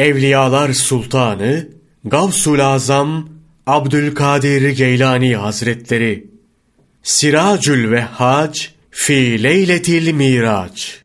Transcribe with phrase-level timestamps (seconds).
[0.00, 1.68] Evliyalar Sultanı
[2.04, 3.28] Gavsul Azam
[3.66, 6.30] Abdülkadir Geylani Hazretleri
[7.02, 8.60] Siracül Vehhac
[8.90, 11.02] Fi Leyletil Miraç.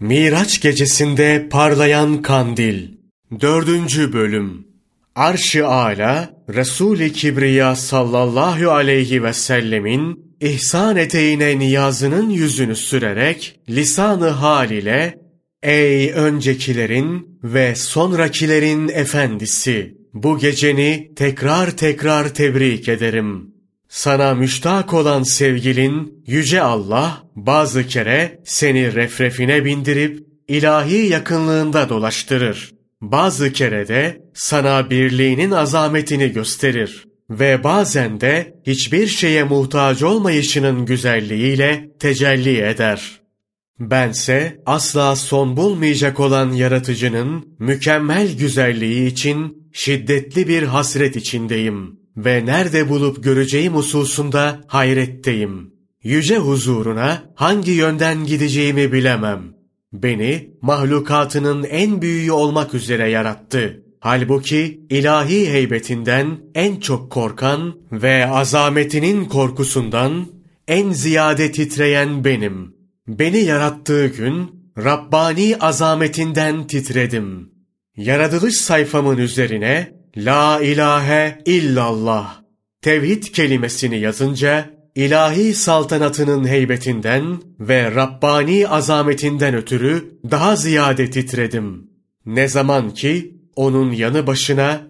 [0.00, 2.88] Miraç gecesinde parlayan kandil
[3.40, 4.66] Dördüncü bölüm.
[5.14, 14.70] Arş-ı Ala Resul-i Kibriya sallallahu aleyhi ve sellemin ihsan eteğine niyazının yüzünü sürerek lisanı hal
[14.70, 15.18] ile
[15.62, 19.98] Ey öncekilerin ve sonrakilerin efendisi!
[20.14, 23.54] Bu geceni tekrar tekrar tebrik ederim.
[23.88, 32.72] Sana müştak olan sevgilin Yüce Allah bazı kere seni refrefine bindirip ilahi yakınlığında dolaştırır.
[33.00, 41.88] Bazı kere de sana birliğinin azametini gösterir ve bazen de hiçbir şeye muhtaç olmayışının güzelliğiyle
[42.00, 43.17] tecelli eder.
[43.80, 52.88] Bense asla son bulmayacak olan yaratıcının mükemmel güzelliği için şiddetli bir hasret içindeyim ve nerede
[52.88, 55.74] bulup göreceğim hususunda hayretteyim.
[56.02, 59.42] Yüce huzuruna hangi yönden gideceğimi bilemem.
[59.92, 63.82] Beni mahlukatının en büyüğü olmak üzere yarattı.
[64.00, 70.26] Halbuki ilahi heybetinden en çok korkan ve azametinin korkusundan
[70.68, 72.77] en ziyade titreyen benim.
[73.08, 77.50] Beni yarattığı gün Rabbani azametinden titredim.
[77.96, 82.40] Yaratılış sayfamın üzerine La ilahe illallah
[82.82, 91.90] tevhid kelimesini yazınca ilahi saltanatının heybetinden ve Rabbani azametinden ötürü daha ziyade titredim.
[92.26, 94.80] Ne zaman ki onun yanı başına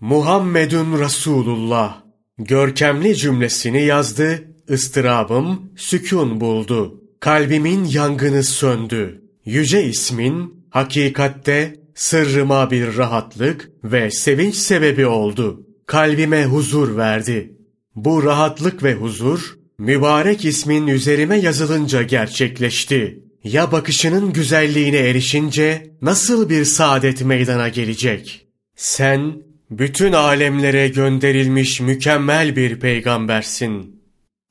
[0.00, 2.02] Muhammedun Resulullah
[2.38, 7.07] görkemli cümlesini yazdı, ıstırabım sükun buldu.
[7.20, 9.22] Kalbimin yangını söndü.
[9.44, 15.66] Yüce ismin hakikatte sırrıma bir rahatlık ve sevinç sebebi oldu.
[15.86, 17.56] Kalbime huzur verdi.
[17.94, 23.22] Bu rahatlık ve huzur mübarek ismin üzerime yazılınca gerçekleşti.
[23.44, 28.46] Ya bakışının güzelliğine erişince nasıl bir saadet meydana gelecek?
[28.76, 34.02] Sen bütün alemlere gönderilmiş mükemmel bir peygambersin.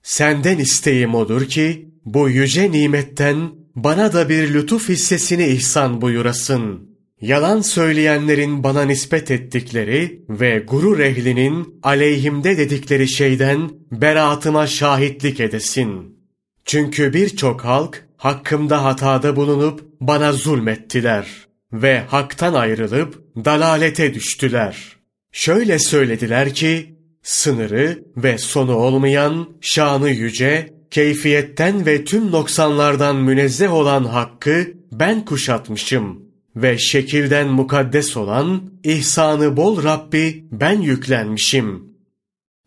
[0.03, 6.89] Senden isteğim odur ki bu yüce nimetten bana da bir lütuf hissesini ihsan buyurasın.
[7.21, 16.17] Yalan söyleyenlerin bana nispet ettikleri ve gurur ehlinin aleyhimde dedikleri şeyden beraatıma şahitlik edesin.
[16.65, 21.27] Çünkü birçok halk hakkımda hatada bulunup bana zulmettiler
[21.73, 24.97] ve haktan ayrılıp dalalete düştüler.
[25.31, 34.03] Şöyle söylediler ki, sınırı ve sonu olmayan, şanı yüce, keyfiyetten ve tüm noksanlardan münezzeh olan
[34.03, 41.83] hakkı ben kuşatmışım ve şekilden mukaddes olan, ihsanı bol Rabbi ben yüklenmişim.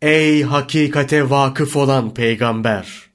[0.03, 3.11] Ey hakikate vakıf olan peygamber!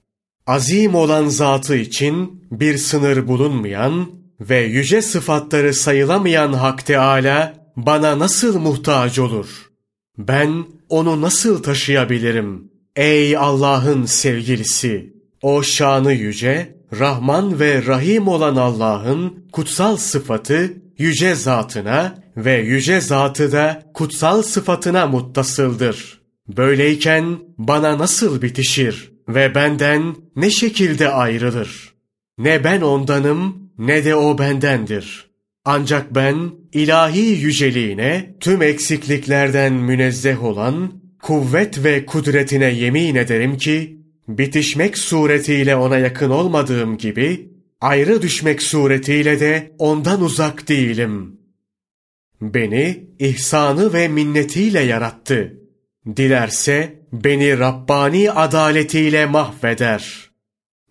[0.47, 8.59] Azim olan zatı için bir sınır bulunmayan ve yüce sıfatları sayılamayan Hak Teâlâ bana nasıl
[8.59, 9.69] muhtaç olur?
[10.17, 12.74] Ben onu nasıl taşıyabilirim?
[12.95, 15.13] Ey Allah'ın sevgilisi!
[15.41, 23.51] O şanı yüce, Rahman ve Rahim olan Allah'ın kutsal sıfatı yüce zatına ve yüce zatı
[23.51, 26.21] da kutsal sıfatına muttasıldır.
[26.47, 31.93] Böyleyken bana nasıl bitişir ve benden ne şekilde ayrılır?
[32.37, 35.29] Ne ben ondanım ne de o bendendir.
[35.65, 43.97] Ancak ben ilahi yüceliğine tüm eksikliklerden münezzeh olan kuvvet ve kudretine yemin ederim ki
[44.27, 47.49] bitişmek suretiyle ona yakın olmadığım gibi
[47.81, 51.39] ayrı düşmek suretiyle de ondan uzak değilim.
[52.41, 55.59] Beni ihsanı ve minnetiyle yarattı.
[56.17, 60.31] Dilerse beni Rabbani adaletiyle mahveder.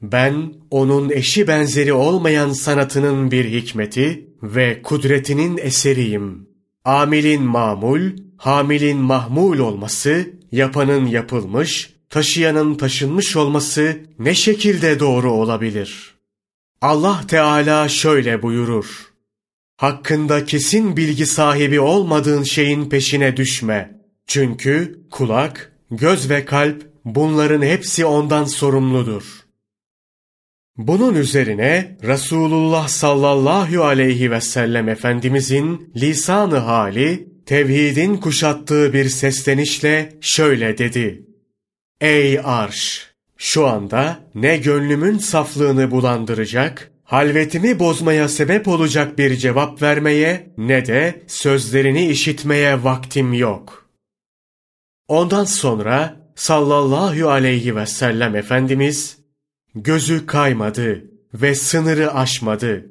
[0.02, 6.53] Ben onun eşi benzeri olmayan sanatının bir hikmeti ve kudretinin eseriyim.
[6.84, 16.14] Amilin mamul, hamilin mahmul olması, yapanın yapılmış, taşıyanın taşınmış olması ne şekilde doğru olabilir?
[16.80, 19.12] Allah Teala şöyle buyurur.
[19.76, 24.00] Hakkında kesin bilgi sahibi olmadığın şeyin peşine düşme.
[24.26, 29.43] Çünkü kulak, göz ve kalp bunların hepsi ondan sorumludur.
[30.76, 40.78] Bunun üzerine Resulullah sallallahu aleyhi ve sellem Efendimizin lisanı hali tevhidin kuşattığı bir seslenişle şöyle
[40.78, 41.26] dedi.
[42.00, 43.10] Ey arş!
[43.36, 51.22] Şu anda ne gönlümün saflığını bulandıracak, halvetimi bozmaya sebep olacak bir cevap vermeye ne de
[51.26, 53.90] sözlerini işitmeye vaktim yok.
[55.08, 59.23] Ondan sonra sallallahu aleyhi ve sellem Efendimiz
[59.74, 61.04] gözü kaymadı
[61.34, 62.90] ve sınırı aşmadı.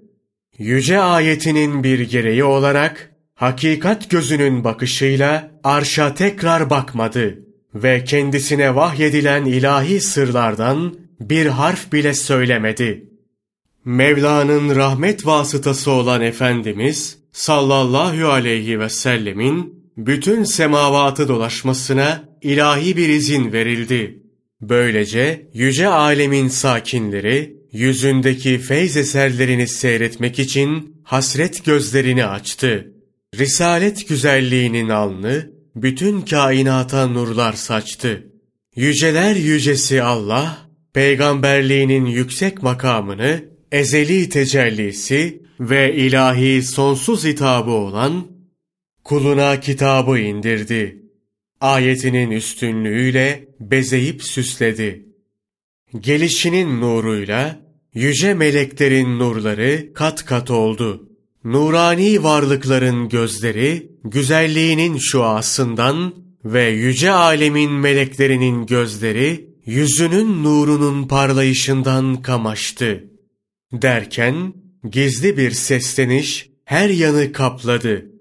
[0.57, 7.39] Yüce ayetinin bir gereği olarak hakikat gözünün bakışıyla arşa tekrar bakmadı
[7.75, 13.09] ve kendisine vahyedilen ilahi sırlardan bir harf bile söylemedi.
[13.85, 23.53] Mevla'nın rahmet vasıtası olan Efendimiz sallallahu aleyhi ve sellemin bütün semavatı dolaşmasına ilahi bir izin
[23.53, 24.22] verildi.
[24.69, 32.93] Böylece yüce alemin sakinleri yüzündeki feyz eserlerini seyretmek için hasret gözlerini açtı.
[33.39, 38.27] Risalet güzelliğinin alnı bütün kainata nurlar saçtı.
[38.75, 40.57] Yüceler yücesi Allah,
[40.93, 48.27] peygamberliğinin yüksek makamını, ezeli tecellisi ve ilahi sonsuz hitabı olan
[49.03, 51.02] kuluna kitabı indirdi.
[51.63, 55.05] Ayetinin üstünlüğüyle bezeyip süsledi.
[55.99, 57.59] Gelişinin nuruyla
[57.93, 61.09] yüce meleklerin nurları kat kat oldu.
[61.43, 66.15] Nurani varlıkların gözleri güzelliğinin şuasından
[66.45, 73.03] ve yüce alemin meleklerinin gözleri yüzünün nurunun parlayışından kamaştı.
[73.73, 74.53] Derken
[74.89, 78.12] gizli bir sesleniş her yanı kapladı.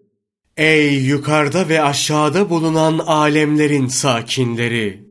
[0.57, 5.05] Ey yukarıda ve aşağıda bulunan alemlerin sakinleri!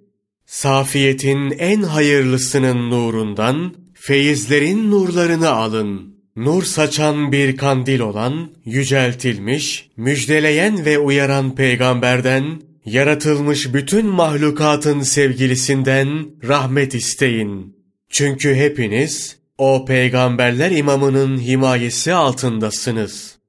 [0.45, 6.15] Safiyetin en hayırlısının nurundan feyizlerin nurlarını alın.
[6.35, 16.95] Nur saçan bir kandil olan, yüceltilmiş, müjdeleyen ve uyaran peygamberden, yaratılmış bütün mahlukatın sevgilisinden rahmet
[16.95, 17.75] isteyin.
[18.09, 23.40] Çünkü hepiniz o peygamberler imamının himayesi altındasınız.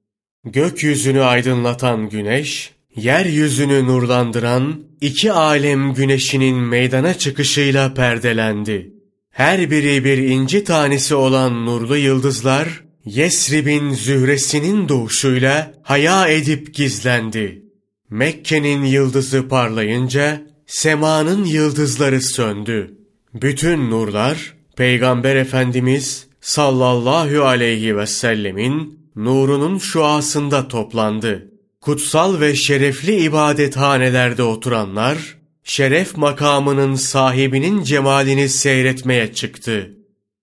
[0.45, 8.93] Gökyüzünü aydınlatan güneş, yeryüzünü nurlandıran iki alem güneşinin meydana çıkışıyla perdelendi.
[9.29, 17.63] Her biri bir inci tanesi olan nurlu yıldızlar, Yesrib'in zühresinin doğuşuyla haya edip gizlendi.
[18.09, 22.97] Mekke'nin yıldızı parlayınca, semanın yıldızları söndü.
[23.33, 31.51] Bütün nurlar, Peygamber Efendimiz sallallahu aleyhi ve sellemin nurunun şuasında toplandı.
[31.81, 39.97] Kutsal ve şerefli ibadethanelerde oturanlar, şeref makamının sahibinin cemalini seyretmeye çıktı.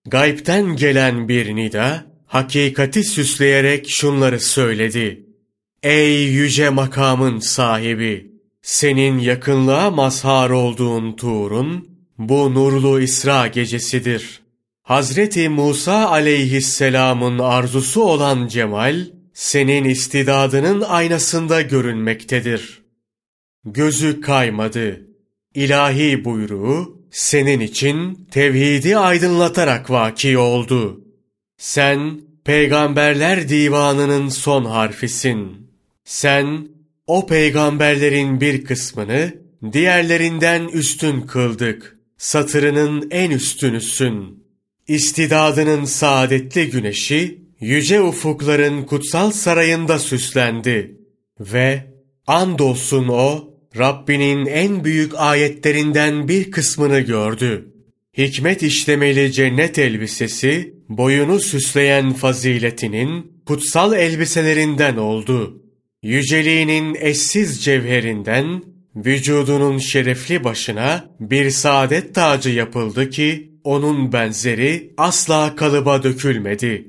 [0.07, 5.25] Gaybten gelen bir nida, hakikati süsleyerek şunları söyledi.
[5.83, 8.31] Ey yüce makamın sahibi!
[8.61, 14.41] Senin yakınlığa mazhar olduğun Tur'un, bu nurlu İsra gecesidir.
[14.83, 22.81] Hazreti Musa aleyhisselamın arzusu olan cemal, senin istidadının aynasında görünmektedir.
[23.65, 25.01] Gözü kaymadı.
[25.55, 31.01] İlahi buyruğu senin için tevhidi aydınlatarak vaki oldu.
[31.57, 35.71] Sen peygamberler divanının son harfisin.
[36.03, 36.67] Sen
[37.07, 39.33] o peygamberlerin bir kısmını
[39.73, 41.97] diğerlerinden üstün kıldık.
[42.17, 44.40] Satırının en üstünüsün.
[44.91, 50.97] İstidadının saadetli güneşi yüce ufukların kutsal sarayında süslendi
[51.39, 51.83] ve
[52.27, 57.73] andolsun o Rabbinin en büyük ayetlerinden bir kısmını gördü.
[58.17, 65.61] Hikmet işlemeli cennet elbisesi, boyunu süsleyen faziletinin kutsal elbiselerinden oldu.
[66.03, 68.63] Yüceliğinin eşsiz cevherinden,
[68.95, 76.87] vücudunun şerefli başına bir saadet tacı yapıldı ki, onun benzeri asla kalıba dökülmedi.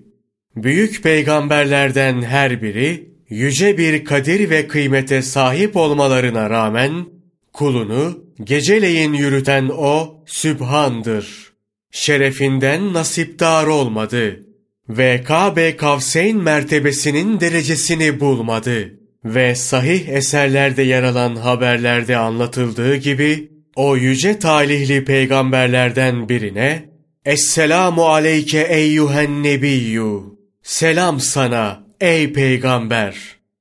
[0.56, 7.06] Büyük peygamberlerden her biri, yüce bir kadir ve kıymete sahip olmalarına rağmen
[7.52, 11.52] kulunu geceleyin yürüten o Sübhan'dır.
[11.90, 14.46] Şerefinden nasipdar olmadı
[14.88, 23.96] ve Kabe Kavseyn mertebesinin derecesini bulmadı ve sahih eserlerde yer alan haberlerde anlatıldığı gibi o
[23.96, 26.92] yüce talihli peygamberlerden birine
[27.24, 30.20] Esselamu aleyke eyyühen nebiyyü
[30.62, 33.16] Selam sana ey peygamber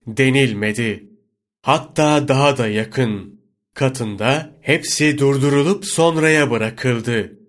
[0.07, 1.03] denilmedi.
[1.61, 3.41] Hatta daha da yakın
[3.73, 7.39] katında hepsi durdurulup sonraya bırakıldı.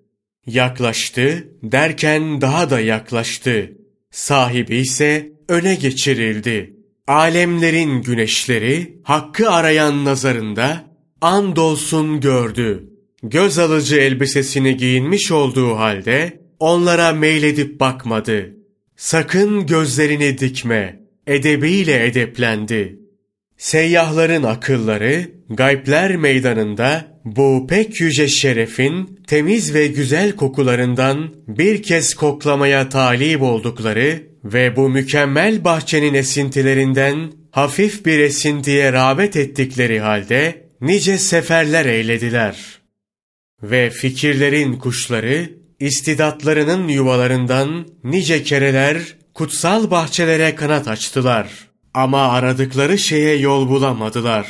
[0.47, 3.73] Yaklaştı derken daha da yaklaştı.
[4.11, 6.77] Sahibi ise öne geçirildi.
[7.07, 10.92] Alemlerin güneşleri hakkı arayan nazarında
[11.23, 12.89] andolsun gördü.
[13.23, 18.57] Göz alıcı elbisesini giyinmiş olduğu halde onlara meyledip bakmadı.
[18.97, 22.99] sakın gözlerini dikme, edebiyle edeplendi.
[23.57, 32.89] Seyyahların akılları, gaybler meydanında bu pek yüce şerefin temiz ve güzel kokularından bir kez koklamaya
[32.89, 41.87] talip oldukları ve bu mükemmel bahçenin esintilerinden hafif bir esintiye rağbet ettikleri halde nice seferler
[41.87, 42.57] eylediler.
[43.63, 48.99] Ve fikirlerin kuşları, istidatlarının yuvalarından nice kereler
[49.35, 51.49] kutsal bahçelere kanat açtılar.
[51.95, 54.47] Ama aradıkları şeye yol bulamadılar.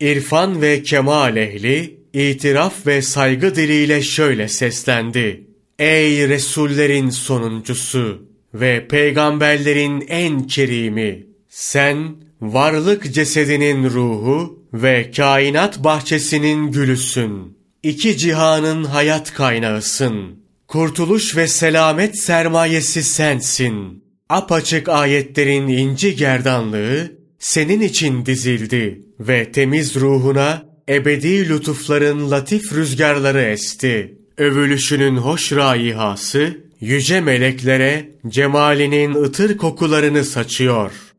[0.00, 5.46] İrfan ve kemal ehli, itiraf ve saygı diliyle şöyle seslendi.
[5.78, 11.26] Ey Resullerin sonuncusu ve peygamberlerin en kerimi!
[11.48, 17.58] Sen varlık cesedinin ruhu ve kainat bahçesinin gülüsün.
[17.82, 20.40] İki cihanın hayat kaynağısın.
[20.68, 24.04] Kurtuluş ve selamet sermayesi sensin.
[24.28, 34.18] Apaçık ayetlerin inci gerdanlığı senin için dizildi ve temiz ruhuna ebedi lütufların latif rüzgarları esti.
[34.38, 41.09] Övülüşünün hoş raihası yüce meleklere cemalinin ıtır kokularını saçıyor.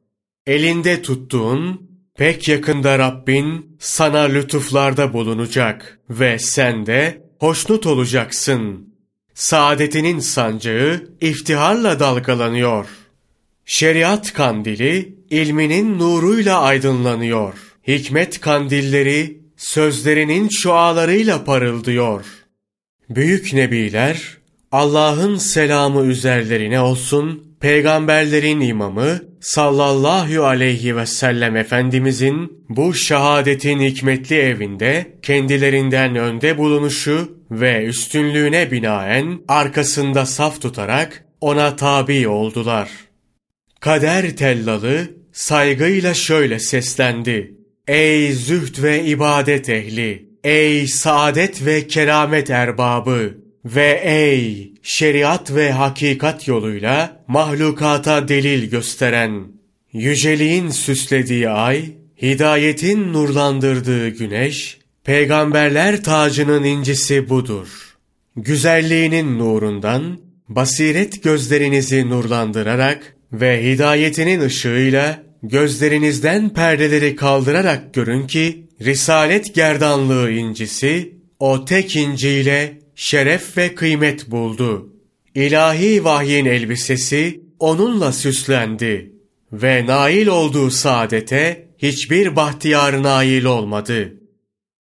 [0.48, 8.94] Elinde tuttuğun pek yakında Rabbin sana lütuflarda bulunacak ve sen de hoşnut olacaksın.
[9.34, 12.86] Saadetinin sancağı iftiharla dalgalanıyor.
[13.66, 17.54] Şeriat kandili ilminin nuruyla aydınlanıyor.
[17.88, 22.26] Hikmet kandilleri sözlerinin şualarıyla parıldıyor.
[23.10, 24.38] Büyük nebiler
[24.72, 35.18] Allah'ın selamı üzerlerine olsun, peygamberlerin imamı sallallahu aleyhi ve sellem Efendimizin bu şehadetin hikmetli evinde
[35.22, 42.90] kendilerinden önde bulunuşu ve üstünlüğüne binaen arkasında saf tutarak ona tabi oldular.
[43.80, 47.56] Kader tellalı saygıyla şöyle seslendi.
[47.88, 50.32] Ey zühd ve ibadet ehli!
[50.44, 53.41] Ey saadet ve keramet erbabı!
[53.66, 59.48] Ve ey şeriat ve hakikat yoluyla mahlukata delil gösteren,
[59.94, 61.86] yüceliğin süslediği ay,
[62.22, 67.98] hidayetin nurlandırdığı güneş, peygamberler tacının incisi budur.
[68.36, 80.32] Güzelliğinin nurundan, basiret gözlerinizi nurlandırarak ve hidayetinin ışığıyla gözlerinizden perdeleri kaldırarak görün ki, Risalet gerdanlığı
[80.32, 84.94] incisi, o tek inciyle şeref ve kıymet buldu.
[85.36, 89.12] İlahi vahyin elbisesi onunla süslendi
[89.54, 94.14] ve nail olduğu saadete hiçbir bahtiyar nail olmadı.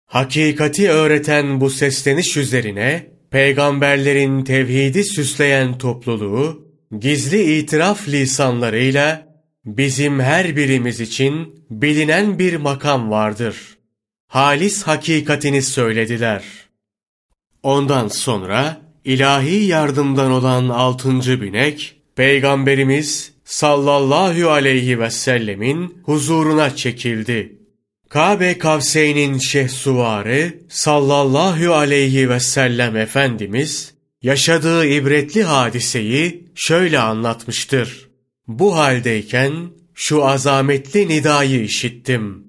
[0.05, 6.67] Hakikati öğreten bu sesleniş üzerine peygamberlerin tevhidi süsleyen topluluğu
[6.99, 9.27] gizli itiraf lisanlarıyla
[9.65, 13.55] bizim her birimiz için bilinen bir makam vardır.
[14.27, 16.62] Halis hakikatini söylediler.''
[17.63, 27.57] Ondan sonra ilahi yardımdan olan altıncı binek, Peygamberimiz sallallahu aleyhi ve sellemin huzuruna çekildi.
[28.09, 38.09] Kabe Kavseyn'in şehsuvarı sallallahu aleyhi ve sellem Efendimiz, yaşadığı ibretli hadiseyi şöyle anlatmıştır.
[38.47, 39.53] Bu haldeyken
[39.93, 42.47] şu azametli nidayı işittim.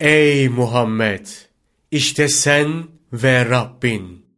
[0.00, 1.26] Ey Muhammed!
[1.90, 4.29] İşte sen ve Rabbin.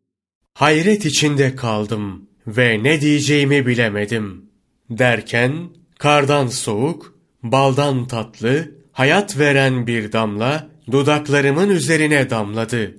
[0.55, 4.45] Hayret içinde kaldım ve ne diyeceğimi bilemedim.
[4.91, 5.53] Derken
[5.99, 12.97] kardan soğuk, baldan tatlı, hayat veren bir damla dudaklarımın üzerine damladı.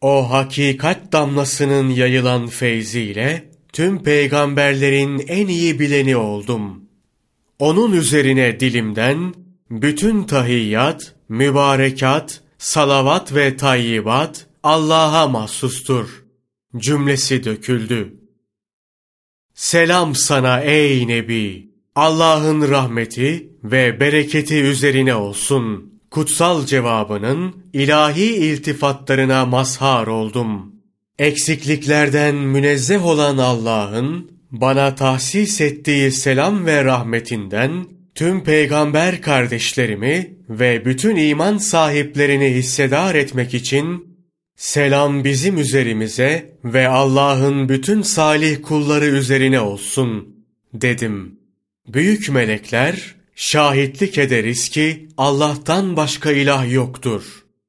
[0.00, 6.84] O hakikat damlasının yayılan feyziyle tüm peygamberlerin en iyi bileni oldum.
[7.58, 9.34] Onun üzerine dilimden
[9.70, 16.27] bütün tahiyyat, mübarekat, salavat ve tayyibat Allah'a mahsustur
[16.76, 18.14] cümlesi döküldü.
[19.54, 21.68] Selam sana ey Nebi!
[21.94, 25.94] Allah'ın rahmeti ve bereketi üzerine olsun.
[26.10, 30.74] Kutsal cevabının ilahi iltifatlarına mazhar oldum.
[31.18, 41.16] Eksikliklerden münezzeh olan Allah'ın bana tahsis ettiği selam ve rahmetinden tüm peygamber kardeşlerimi ve bütün
[41.16, 44.07] iman sahiplerini hissedar etmek için
[44.58, 50.36] Selam bizim üzerimize ve Allah'ın bütün salih kulları üzerine olsun
[50.74, 51.38] dedim.
[51.88, 57.22] Büyük melekler şahitlik ederiz ki Allah'tan başka ilah yoktur.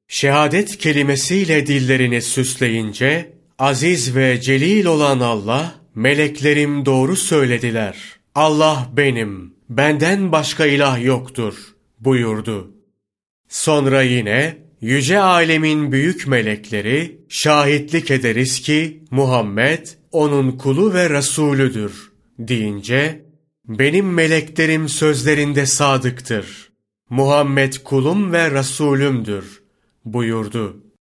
[0.08, 7.96] Şehadet kelimesiyle dillerini süsleyince aziz ve celil olan Allah meleklerim doğru söylediler.
[8.34, 11.54] Allah benim, benden başka ilah yoktur
[12.00, 12.70] buyurdu.
[13.48, 23.24] Sonra yine yüce alemin büyük melekleri şahitlik ederiz ki Muhammed onun kulu ve Resulüdür deyince
[23.68, 26.70] benim meleklerim sözlerinde sadıktır.
[27.10, 29.62] Muhammed kulum ve Resulümdür
[30.04, 30.89] buyurdu.